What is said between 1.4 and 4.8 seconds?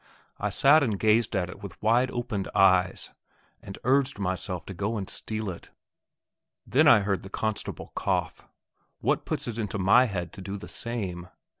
it with wide opened eyes, and urged myself to